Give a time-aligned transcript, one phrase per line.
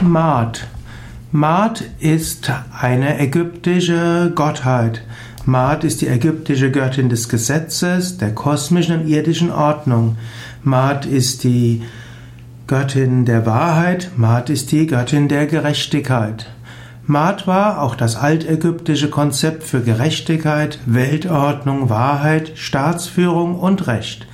[0.00, 0.68] Maat.
[1.32, 5.02] Maat ist eine ägyptische Gottheit.
[5.44, 10.16] Maat ist die ägyptische Göttin des Gesetzes, der kosmischen und irdischen Ordnung.
[10.62, 11.82] Maat ist die
[12.68, 14.12] Göttin der Wahrheit.
[14.16, 16.46] Maat ist die Göttin der Gerechtigkeit.
[17.06, 24.28] Maat war auch das altägyptische Konzept für Gerechtigkeit, Weltordnung, Wahrheit, Staatsführung und Recht.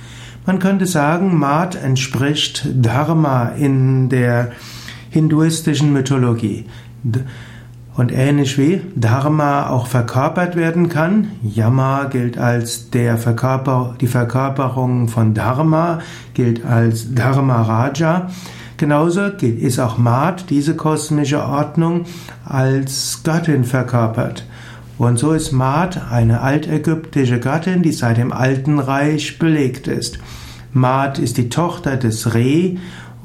[0.45, 4.51] Man könnte sagen, Maat entspricht Dharma in der
[5.15, 6.65] hinduistischen Mythologie.
[7.95, 15.07] Und ähnlich wie Dharma auch verkörpert werden kann, Yama gilt als der Verkörper, die Verkörperung
[15.07, 15.99] von Dharma,
[16.33, 18.29] gilt als Dharma Raja.
[18.75, 22.03] Genauso ist auch Maat, diese kosmische Ordnung,
[22.43, 24.45] als Göttin verkörpert.
[24.97, 30.19] Und so ist Maat eine altägyptische Göttin, die seit dem Alten Reich belegt ist.
[30.73, 32.75] Maat ist die Tochter des Re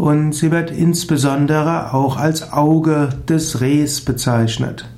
[0.01, 4.89] und sie wird insbesondere auch als Auge des Rehs bezeichnet.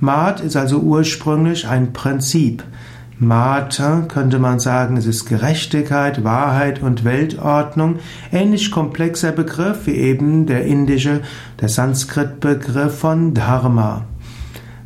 [0.00, 2.64] Maat ist also ursprünglich ein Prinzip.
[3.18, 7.96] Maat könnte man sagen, es ist Gerechtigkeit, Wahrheit und Weltordnung.
[8.32, 11.20] Ähnlich komplexer Begriff wie eben der indische,
[11.60, 14.06] der Sanskrit-Begriff von Dharma.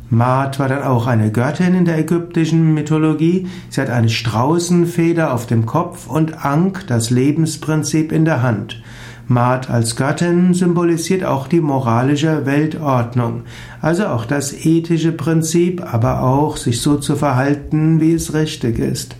[0.09, 3.47] Maat war dann auch eine Göttin in der ägyptischen Mythologie.
[3.69, 8.83] Sie hat eine Straußenfeder auf dem Kopf und Ankh, das Lebensprinzip, in der Hand.
[9.27, 13.43] Maat als Göttin symbolisiert auch die moralische Weltordnung,
[13.81, 19.15] also auch das ethische Prinzip, aber auch sich so zu verhalten, wie es richtig ist.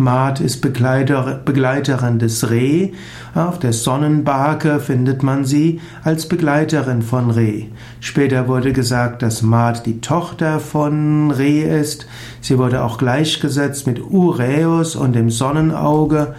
[0.00, 2.92] Maat ist Begleiter, Begleiterin des Reh.
[3.34, 7.66] Auf der Sonnenbarke findet man sie als Begleiterin von Reh.
[8.00, 12.06] Später wurde gesagt, dass Maat die Tochter von Reh ist.
[12.40, 16.34] Sie wurde auch gleichgesetzt mit Uräus und dem Sonnenauge.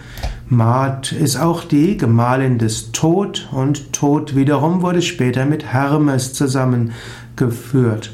[0.48, 8.10] Maat ist auch die Gemahlin des Tod und Tod wiederum wurde später mit Hermes zusammengeführt.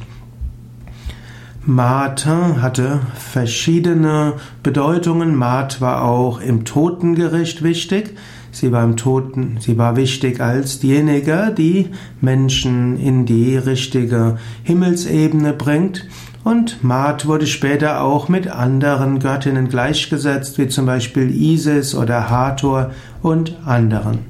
[1.69, 5.34] Maat hatte verschiedene Bedeutungen.
[5.34, 8.17] Maat war auch im Totengericht wichtig.
[8.51, 11.90] Sie war im Toten, sie war wichtig als diejenige, die
[12.23, 16.08] Menschen in die richtige Himmelsebene bringt.
[16.42, 22.92] Und Maat wurde später auch mit anderen Göttinnen gleichgesetzt, wie zum Beispiel Isis oder Hathor
[23.20, 24.20] und anderen.